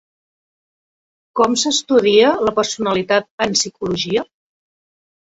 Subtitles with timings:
[1.41, 4.29] Com s'estudia la personalitat en psicologia?